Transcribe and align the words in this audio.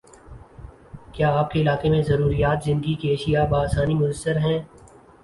کیا 1.13 1.29
آپ 1.39 1.51
کے 1.51 1.61
علاقے 1.61 1.89
میں 1.89 2.01
ضروریاتِ 2.03 2.65
زندگی 2.65 2.93
کی 2.93 3.13
اشیاء 3.13 3.45
باآسانی 3.45 3.93
میسر 3.93 4.37
ہیں؟ 4.37 4.59